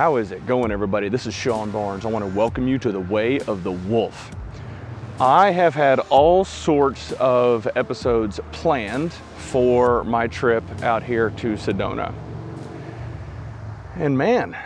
How 0.00 0.16
is 0.16 0.32
it 0.32 0.46
going, 0.46 0.70
everybody? 0.70 1.10
This 1.10 1.26
is 1.26 1.34
Sean 1.34 1.70
Barnes. 1.70 2.06
I 2.06 2.08
want 2.08 2.24
to 2.24 2.30
welcome 2.34 2.66
you 2.66 2.78
to 2.78 2.90
the 2.90 3.00
Way 3.00 3.38
of 3.40 3.64
the 3.64 3.72
Wolf. 3.72 4.30
I 5.20 5.50
have 5.50 5.74
had 5.74 6.00
all 6.08 6.42
sorts 6.42 7.12
of 7.20 7.68
episodes 7.76 8.40
planned 8.50 9.12
for 9.12 10.02
my 10.04 10.26
trip 10.26 10.64
out 10.82 11.02
here 11.02 11.28
to 11.28 11.48
Sedona. 11.52 12.14
And 13.96 14.16
man, 14.16 14.56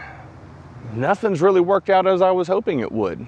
nothing's 0.94 1.42
really 1.42 1.60
worked 1.60 1.90
out 1.90 2.06
as 2.06 2.22
I 2.22 2.30
was 2.30 2.46
hoping 2.46 2.78
it 2.78 2.92
would. 2.92 3.26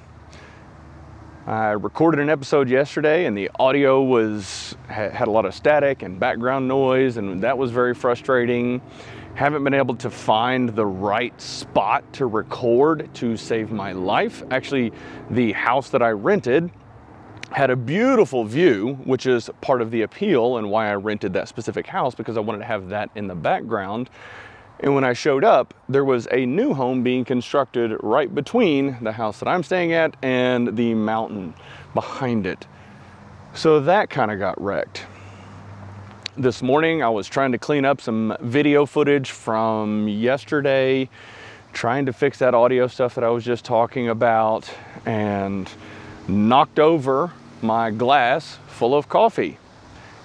I 1.46 1.70
recorded 1.70 2.18
an 2.18 2.28
episode 2.28 2.68
yesterday 2.68 3.24
and 3.24 3.38
the 3.38 3.52
audio 3.60 4.02
was 4.02 4.74
had 4.88 5.28
a 5.28 5.30
lot 5.30 5.46
of 5.46 5.54
static 5.54 6.02
and 6.02 6.18
background 6.18 6.66
noise 6.66 7.18
and 7.18 7.40
that 7.44 7.56
was 7.56 7.70
very 7.70 7.94
frustrating. 7.94 8.82
Haven't 9.36 9.62
been 9.62 9.72
able 9.72 9.94
to 9.94 10.10
find 10.10 10.70
the 10.70 10.84
right 10.84 11.40
spot 11.40 12.12
to 12.14 12.26
record 12.26 13.08
to 13.14 13.36
save 13.36 13.70
my 13.70 13.92
life. 13.92 14.42
Actually, 14.50 14.90
the 15.30 15.52
house 15.52 15.88
that 15.90 16.02
I 16.02 16.10
rented 16.10 16.68
had 17.52 17.70
a 17.70 17.76
beautiful 17.76 18.42
view, 18.42 18.94
which 19.04 19.26
is 19.26 19.48
part 19.60 19.80
of 19.82 19.92
the 19.92 20.02
appeal 20.02 20.56
and 20.56 20.68
why 20.68 20.90
I 20.90 20.96
rented 20.96 21.32
that 21.34 21.46
specific 21.46 21.86
house 21.86 22.16
because 22.16 22.36
I 22.36 22.40
wanted 22.40 22.58
to 22.58 22.64
have 22.64 22.88
that 22.88 23.10
in 23.14 23.28
the 23.28 23.36
background. 23.36 24.10
And 24.80 24.94
when 24.94 25.04
I 25.04 25.14
showed 25.14 25.44
up, 25.44 25.74
there 25.88 26.04
was 26.04 26.28
a 26.30 26.44
new 26.44 26.74
home 26.74 27.02
being 27.02 27.24
constructed 27.24 27.96
right 28.02 28.32
between 28.34 28.98
the 29.02 29.12
house 29.12 29.38
that 29.38 29.48
I'm 29.48 29.62
staying 29.62 29.92
at 29.92 30.16
and 30.22 30.76
the 30.76 30.94
mountain 30.94 31.54
behind 31.94 32.46
it. 32.46 32.66
So 33.54 33.80
that 33.80 34.10
kind 34.10 34.30
of 34.30 34.38
got 34.38 34.60
wrecked 34.60 35.06
this 36.38 36.60
morning 36.60 37.02
I 37.02 37.08
was 37.08 37.28
trying 37.28 37.52
to 37.52 37.58
clean 37.58 37.86
up 37.86 38.00
some 38.00 38.36
video 38.40 38.84
footage 38.84 39.30
from 39.30 40.06
yesterday, 40.06 41.08
trying 41.72 42.06
to 42.06 42.12
fix 42.12 42.38
that 42.40 42.54
audio 42.54 42.86
stuff 42.88 43.14
that 43.14 43.24
I 43.24 43.30
was 43.30 43.44
just 43.44 43.64
talking 43.64 44.08
about, 44.08 44.70
and 45.06 45.70
knocked 46.28 46.78
over 46.78 47.32
my 47.62 47.90
glass 47.90 48.58
full 48.66 48.94
of 48.94 49.08
coffee. 49.08 49.58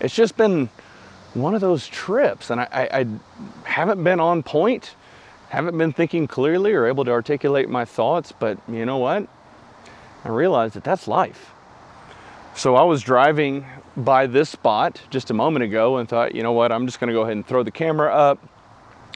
It's 0.01 0.13
just 0.13 0.35
been 0.35 0.69
one 1.33 1.55
of 1.55 1.61
those 1.61 1.87
trips, 1.87 2.49
and 2.49 2.61
I, 2.61 2.67
I, 2.71 2.99
I 2.99 3.07
haven't 3.63 4.03
been 4.03 4.19
on 4.19 4.43
point, 4.43 4.95
haven't 5.49 5.77
been 5.77 5.93
thinking 5.93 6.27
clearly 6.27 6.73
or 6.73 6.87
able 6.87 7.05
to 7.05 7.11
articulate 7.11 7.69
my 7.69 7.85
thoughts, 7.85 8.31
but 8.31 8.57
you 8.67 8.85
know 8.85 8.97
what? 8.97 9.27
I 10.23 10.29
realized 10.29 10.75
that 10.75 10.83
that's 10.83 11.07
life. 11.07 11.51
So 12.53 12.75
I 12.75 12.83
was 12.83 13.01
driving 13.01 13.65
by 13.95 14.27
this 14.27 14.49
spot 14.49 15.01
just 15.09 15.29
a 15.29 15.33
moment 15.33 15.63
ago 15.63 15.97
and 15.97 16.07
thought, 16.07 16.35
you 16.35 16.43
know 16.43 16.51
what, 16.51 16.71
I'm 16.71 16.85
just 16.85 16.99
going 16.99 17.07
to 17.07 17.13
go 17.13 17.21
ahead 17.21 17.35
and 17.35 17.47
throw 17.47 17.63
the 17.63 17.71
camera 17.71 18.13
up, 18.13 18.39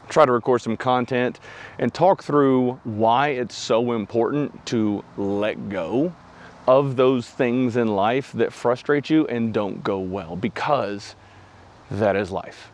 try 0.09 0.25
to 0.25 0.31
record 0.31 0.61
some 0.61 0.77
content, 0.77 1.39
and 1.79 1.93
talk 1.93 2.23
through 2.23 2.79
why 2.85 3.29
it's 3.29 3.55
so 3.55 3.91
important 3.91 4.65
to 4.67 5.03
let 5.17 5.69
go 5.69 6.13
of 6.67 6.95
those 6.95 7.29
things 7.29 7.75
in 7.75 7.89
life 7.89 8.31
that 8.33 8.51
frustrate 8.51 9.09
you 9.09 9.27
and 9.27 9.53
don't 9.53 9.83
go 9.83 9.99
well 9.99 10.35
because 10.35 11.15
that 11.91 12.15
is 12.15 12.31
life. 12.31 12.69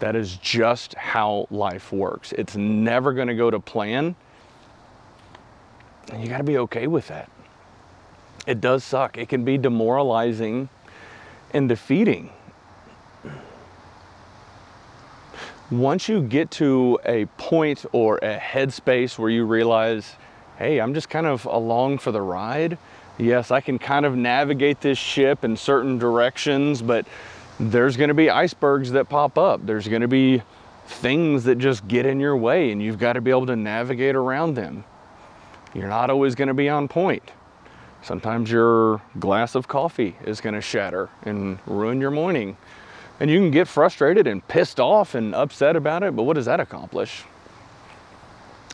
That 0.00 0.14
is 0.16 0.36
just 0.36 0.94
how 0.94 1.46
life 1.50 1.92
works. 1.92 2.32
It's 2.32 2.56
never 2.56 3.12
going 3.12 3.28
to 3.28 3.34
go 3.34 3.50
to 3.50 3.58
plan. 3.58 4.14
And 6.12 6.22
you 6.22 6.28
got 6.28 6.38
to 6.38 6.44
be 6.44 6.58
okay 6.58 6.86
with 6.86 7.08
that. 7.08 7.30
It 8.46 8.60
does 8.60 8.84
suck. 8.84 9.18
It 9.18 9.28
can 9.28 9.44
be 9.44 9.58
demoralizing 9.58 10.68
and 11.52 11.68
defeating. 11.68 12.30
Once 15.70 16.08
you 16.08 16.22
get 16.22 16.48
to 16.52 17.00
a 17.04 17.26
point 17.38 17.84
or 17.90 18.18
a 18.18 18.38
headspace 18.38 19.18
where 19.18 19.30
you 19.30 19.44
realize, 19.44 20.14
hey, 20.58 20.80
I'm 20.80 20.94
just 20.94 21.08
kind 21.08 21.26
of 21.26 21.44
along 21.44 21.98
for 21.98 22.12
the 22.12 22.22
ride. 22.22 22.78
Yes, 23.18 23.50
I 23.50 23.60
can 23.60 23.78
kind 23.78 24.06
of 24.06 24.14
navigate 24.14 24.80
this 24.80 24.98
ship 24.98 25.42
in 25.42 25.56
certain 25.56 25.98
directions, 25.98 26.82
but 26.82 27.04
there's 27.58 27.96
going 27.96 28.08
to 28.08 28.14
be 28.14 28.30
icebergs 28.30 28.92
that 28.92 29.08
pop 29.08 29.38
up. 29.38 29.64
There's 29.64 29.88
going 29.88 30.02
to 30.02 30.08
be 30.08 30.42
things 30.86 31.44
that 31.44 31.56
just 31.56 31.86
get 31.88 32.06
in 32.06 32.20
your 32.20 32.36
way, 32.36 32.70
and 32.70 32.82
you've 32.82 32.98
got 32.98 33.14
to 33.14 33.20
be 33.20 33.30
able 33.30 33.46
to 33.46 33.56
navigate 33.56 34.14
around 34.14 34.54
them. 34.54 34.84
You're 35.74 35.88
not 35.88 36.10
always 36.10 36.34
going 36.34 36.48
to 36.48 36.54
be 36.54 36.68
on 36.68 36.88
point. 36.88 37.30
Sometimes 38.02 38.50
your 38.50 39.02
glass 39.18 39.54
of 39.54 39.66
coffee 39.66 40.16
is 40.24 40.40
going 40.40 40.54
to 40.54 40.60
shatter 40.60 41.08
and 41.22 41.58
ruin 41.66 42.00
your 42.00 42.10
morning. 42.10 42.56
And 43.18 43.30
you 43.30 43.38
can 43.38 43.50
get 43.50 43.66
frustrated 43.66 44.26
and 44.26 44.46
pissed 44.46 44.78
off 44.78 45.14
and 45.14 45.34
upset 45.34 45.74
about 45.74 46.02
it, 46.02 46.14
but 46.14 46.24
what 46.24 46.34
does 46.34 46.44
that 46.44 46.60
accomplish? 46.60 47.24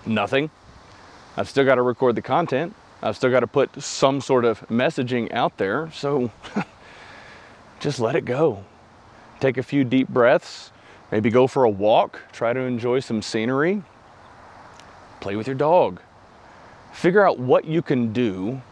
Nothing. 0.05 0.51
I've 1.37 1.49
still 1.49 1.65
got 1.65 1.77
to 1.77 1.83
record 1.83 2.17
the 2.17 2.23
content. 2.23 2.75
I've 3.03 3.17
still 3.17 3.31
got 3.31 3.41
to 3.41 3.47
put 3.47 3.83
some 3.83 4.21
sort 4.21 4.45
of 4.45 4.61
messaging 4.69 5.33
out 5.33 5.57
there. 5.59 5.91
So 5.93 6.31
just 7.81 8.01
let 8.01 8.17
it 8.17 8.25
go. 8.25 8.65
Take 9.43 9.59
a 9.59 9.63
few 9.65 9.83
deep 9.83 10.07
breaths, 10.07 10.71
maybe 11.11 11.29
go 11.29 11.49
for 11.49 11.65
a 11.65 11.69
walk, 11.69 12.21
try 12.31 12.53
to 12.53 12.61
enjoy 12.61 13.01
some 13.01 13.21
scenery, 13.21 13.83
play 15.19 15.35
with 15.35 15.49
your 15.49 15.57
dog. 15.57 16.01
Figure 16.93 17.27
out 17.27 17.41
what 17.41 17.65
you 17.65 17.83
can 17.83 18.13
do 18.13 18.63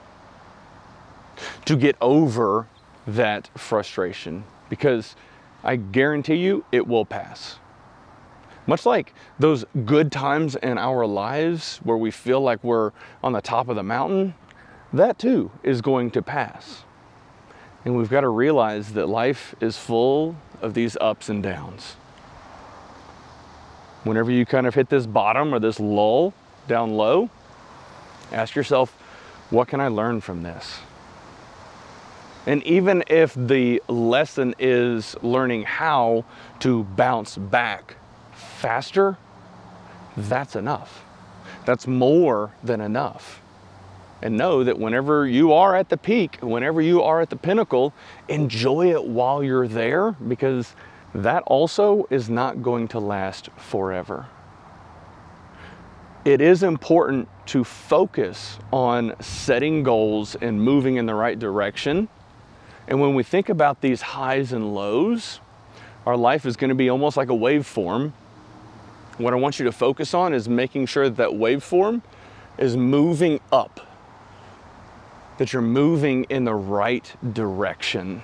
to 1.65 1.75
get 1.75 1.97
over 2.01 2.69
that 3.05 3.51
frustration 3.59 4.45
because 4.69 5.17
I 5.65 5.75
guarantee 5.75 6.37
you 6.37 6.65
it 6.71 6.87
will 6.87 7.05
pass. 7.05 7.59
Much 8.69 8.87
like 8.87 9.13
those 9.41 9.65
good 9.85 10.13
times 10.13 10.55
in 10.55 10.79
our 10.79 11.05
lives 11.05 11.79
where 11.79 11.97
we 11.97 12.13
feel 12.13 12.43
like 12.43 12.63
we're 12.63 12.93
on 13.25 13.33
the 13.33 13.41
top 13.41 13.69
of 13.69 13.75
the 13.75 13.83
mountain, 13.83 14.35
that 14.93 15.19
too 15.19 15.51
is 15.65 15.81
going 15.81 16.13
to 16.13 16.23
pass. 16.23 16.85
And 17.85 17.97
we've 17.97 18.11
got 18.11 18.21
to 18.21 18.29
realize 18.29 18.93
that 18.93 19.09
life 19.09 19.55
is 19.61 19.77
full 19.77 20.37
of 20.61 20.75
these 20.75 20.97
ups 21.01 21.29
and 21.29 21.43
downs. 21.43 21.97
Whenever 24.05 24.31
you 24.31 24.45
kind 24.47 24.67
of 24.67 24.75
hit 24.75 24.89
this 24.89 25.07
bottom 25.07 25.55
or 25.55 25.59
this 25.59 25.81
lull 25.81 26.35
down 26.69 26.93
low, 26.93 27.31
ask 28.33 28.55
yourself, 28.55 28.91
what 29.51 29.69
can 29.69 29.81
I 29.81 29.89
learn 29.89 30.21
from 30.21 30.43
this? 30.43 30.79
And 32.47 32.63
even 32.65 33.05
if 33.09 33.35
the 33.35 33.83
lesson 33.89 34.55
is 34.59 35.17
learning 35.23 35.65
how 35.65 36.25
to 36.61 36.85
bounce 36.85 37.37
back 37.37 37.97
faster, 38.33 39.19
that's 40.17 40.57
enough. 40.57 41.05
That's 41.67 41.87
more 41.87 42.53
than 42.63 42.81
enough. 42.81 43.41
And 44.23 44.37
know 44.37 44.65
that 44.65 44.79
whenever 44.79 45.27
you 45.27 45.53
are 45.53 45.75
at 45.75 45.89
the 45.89 45.97
peak, 45.97 46.39
whenever 46.43 46.81
you 46.83 47.03
are 47.03 47.21
at 47.21 47.31
the 47.31 47.37
pinnacle, 47.37 47.95
enjoy 48.29 48.93
it 48.93 49.05
while 49.05 49.43
you're 49.43 49.69
there 49.69 50.13
because 50.13 50.75
that 51.15 51.43
also 51.47 52.07
is 52.11 52.29
not 52.29 52.63
going 52.63 52.89
to 52.89 52.99
last 52.99 53.49
forever. 53.57 54.27
It 56.25 56.41
is 56.41 56.63
important 56.63 57.29
to 57.47 57.65
focus 57.65 58.59
on 58.73 59.15
setting 59.21 59.83
goals 59.83 60.35
and 60.35 60.61
moving 60.61 60.97
in 60.97 61.07
the 61.07 61.15
right 61.15 61.39
direction 61.39 62.09
and 62.91 63.01
when 63.01 63.15
we 63.15 63.23
think 63.23 63.49
about 63.49 63.81
these 63.81 64.03
highs 64.03 64.53
and 64.53 64.75
lows, 64.75 65.39
our 66.05 66.17
life 66.17 66.45
is 66.45 66.57
going 66.57 66.71
to 66.71 66.75
be 66.75 66.91
almost 66.91 67.17
like 67.17 67.29
a 67.29 67.35
waveform. 67.35 68.13
What 69.17 69.33
I 69.33 69.37
want 69.37 69.61
you 69.61 69.65
to 69.67 69.73
focus 69.73 70.13
on 70.13 70.35
is 70.35 70.49
making 70.49 70.87
sure 70.87 71.09
that, 71.09 71.17
that 71.17 71.31
waveform 71.31 72.03
is 72.59 72.77
moving 72.77 73.41
up, 73.53 73.81
that 75.41 75.55
you're 75.55 75.63
moving 75.63 76.25
in 76.25 76.45
the 76.45 76.55
right 76.55 77.17
direction, 77.33 78.21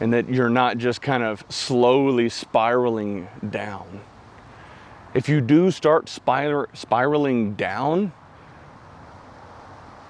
and 0.00 0.12
that 0.12 0.28
you're 0.28 0.50
not 0.50 0.78
just 0.78 1.00
kind 1.00 1.22
of 1.22 1.44
slowly 1.48 2.28
spiraling 2.28 3.28
down. 3.50 4.00
If 5.14 5.28
you 5.28 5.40
do 5.40 5.70
start 5.70 6.08
spir- 6.08 6.66
spiraling 6.74 7.54
down, 7.54 8.12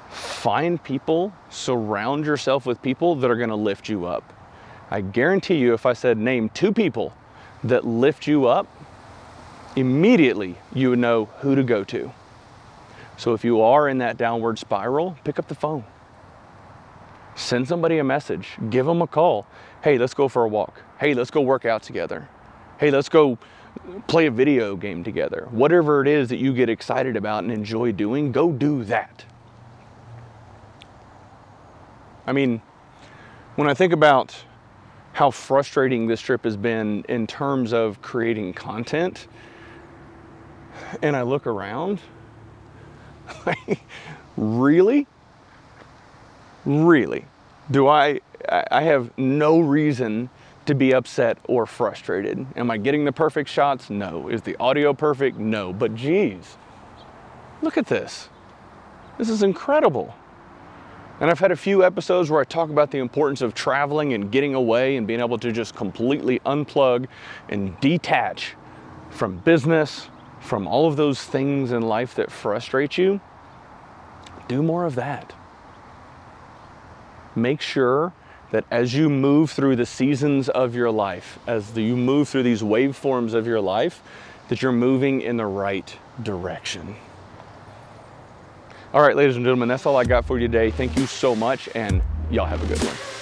find 0.09 0.83
people, 0.83 1.31
surround 1.51 2.25
yourself 2.25 2.65
with 2.65 2.81
people 2.81 3.17
that 3.17 3.31
are 3.31 3.37
going 3.37 3.51
to 3.51 3.55
lift 3.55 3.91
you 3.91 4.07
up. 4.07 4.33
I 4.91 5.03
guarantee 5.03 5.57
you, 5.57 5.75
if 5.75 5.85
I 5.85 5.93
said 5.93 6.17
name 6.17 6.49
two 6.49 6.73
people 6.73 7.13
that 7.65 7.85
lift 7.85 8.27
you 8.27 8.47
up, 8.47 8.67
immediately 9.77 10.57
you 10.73 10.89
would 10.89 11.01
know 11.01 11.27
who 11.41 11.55
to 11.55 11.63
go 11.63 11.85
to. 11.85 12.11
So 13.19 13.35
if 13.35 13.45
you 13.45 13.61
are 13.61 13.91
in 13.91 13.99
that 13.99 14.17
downward 14.17 14.59
spiral, 14.59 15.19
pick 15.23 15.39
up 15.39 15.49
the 15.49 15.55
phone. 15.55 15.85
Send 17.37 17.69
somebody 17.69 17.99
a 17.99 18.05
message, 18.05 18.57
give 18.71 18.87
them 18.87 19.03
a 19.03 19.07
call. 19.07 19.47
Hey, 19.85 19.99
let's 19.99 20.15
go 20.15 20.27
for 20.27 20.45
a 20.45 20.49
walk. 20.49 20.83
Hey, 20.99 21.13
let's 21.13 21.31
go 21.31 21.43
work 21.43 21.67
out 21.67 21.83
together. 21.83 22.29
Hey, 22.79 22.91
let's 22.91 23.11
go 23.11 23.39
play 24.07 24.25
a 24.25 24.31
video 24.31 24.75
game 24.75 25.05
together. 25.05 25.47
Whatever 25.51 26.01
it 26.01 26.09
is 26.09 26.31
that 26.31 26.39
you 26.39 26.55
get 26.55 26.71
excited 26.71 27.15
about 27.15 27.45
and 27.45 27.53
enjoy 27.53 27.93
doing, 27.93 28.33
go 28.33 28.53
do 28.53 28.85
that. 28.85 29.27
I 32.27 32.33
mean, 32.33 32.63
when 33.57 33.69
I 33.69 33.75
think 33.75 33.93
about 33.93 34.35
how 35.13 35.31
frustrating 35.31 36.07
this 36.07 36.23
trip 36.23 36.43
has 36.45 36.57
been 36.57 37.05
in 37.07 37.27
terms 37.27 37.75
of 37.75 38.01
creating 38.01 38.55
content, 38.55 39.29
and 41.03 41.15
I 41.15 41.23
look 41.23 41.47
around, 41.47 42.01
really? 44.39 45.07
Really? 46.67 47.25
Do 47.71 47.89
I 47.89 48.21
I 48.49 48.83
have 48.83 49.17
no 49.17 49.61
reason 49.61 50.29
to 50.67 50.75
be 50.75 50.93
upset 50.93 51.39
or 51.45 51.65
frustrated. 51.65 52.45
Am 52.57 52.71
I 52.71 52.77
getting 52.77 53.05
the 53.05 53.13
perfect 53.13 53.49
shots? 53.49 53.89
No. 53.89 54.29
Is 54.29 54.43
the 54.43 54.57
audio 54.59 54.93
perfect? 54.93 55.39
No. 55.39 55.73
But 55.73 55.95
geez, 55.95 56.59
look 57.63 57.79
at 57.79 57.87
this. 57.87 58.29
This 59.17 59.31
is 59.31 59.43
incredible. 59.43 60.15
And 61.21 61.31
I've 61.31 61.39
had 61.39 61.51
a 61.51 61.57
few 61.57 61.83
episodes 61.83 62.31
where 62.31 62.41
I 62.41 62.45
talk 62.45 62.69
about 62.69 62.91
the 62.91 62.99
importance 62.99 63.41
of 63.41 63.55
traveling 63.55 64.13
and 64.13 64.31
getting 64.31 64.55
away 64.55 64.97
and 64.97 65.07
being 65.07 65.21
able 65.21 65.39
to 65.39 65.51
just 65.51 65.75
completely 65.75 66.41
unplug 66.41 67.07
and 67.49 67.79
detach 67.81 68.55
from 69.09 69.39
business, 69.39 70.11
from 70.41 70.67
all 70.67 70.87
of 70.87 70.97
those 70.97 71.25
things 71.25 71.73
in 71.73 71.83
life 71.83 72.15
that 72.17 72.31
frustrate 72.31 72.99
you. 72.99 73.21
Do 74.49 74.63
more 74.63 74.85
of 74.85 74.95
that. 74.97 75.33
Make 77.37 77.61
sure 77.61 78.13
that 78.51 78.65
as 78.71 78.95
you 78.95 79.11
move 79.11 79.51
through 79.51 79.77
the 79.77 79.87
seasons 79.87 80.49
of 80.49 80.75
your 80.75 80.91
life, 80.91 81.39
as 81.47 81.77
you 81.77 81.97
move 81.97 82.29
through 82.29 82.45
these 82.45 82.63
waveforms 82.63 83.35
of 83.35 83.47
your 83.47 83.61
life, 83.61 84.03
that 84.49 84.63
you're 84.63 84.73
moving 84.73 85.21
in 85.21 85.37
the 85.37 85.47
right 85.47 85.97
direction. 86.23 86.97
All 88.95 89.03
right, 89.03 89.17
ladies 89.17 89.37
and 89.37 89.45
gentlemen, 89.45 89.69
that's 89.69 89.85
all 89.85 89.97
I 89.97 90.05
got 90.05 90.25
for 90.25 90.39
you 90.39 90.49
today. 90.49 90.71
Thank 90.71 90.97
you 90.97 91.07
so 91.07 91.35
much, 91.35 91.69
and 91.75 92.01
y'all 92.31 92.47
have 92.47 92.63
a 92.63 92.67
good 92.67 92.83
one. 92.83 93.16